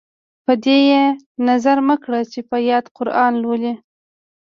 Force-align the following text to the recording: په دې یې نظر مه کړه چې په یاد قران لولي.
په 0.45 0.53
دې 0.63 0.77
یې 0.89 1.03
نظر 1.47 1.77
مه 1.87 1.95
کړه 2.03 2.21
چې 2.31 2.39
په 2.49 2.57
یاد 2.69 2.85
قران 2.97 3.33
لولي. 3.43 3.73